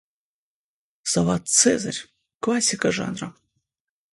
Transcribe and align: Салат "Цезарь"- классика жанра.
Салат 1.11 1.43
"Цезарь"- 1.57 2.01
классика 2.43 2.89
жанра. 2.99 3.29